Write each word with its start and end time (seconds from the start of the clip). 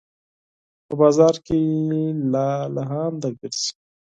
په 0.85 0.93
بازار 1.01 1.35
کې 1.45 1.57
لالهانده 2.33 3.29
ګرځي 3.39 3.71